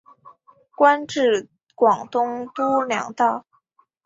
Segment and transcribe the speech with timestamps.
[0.73, 3.45] 官至广东督粮道。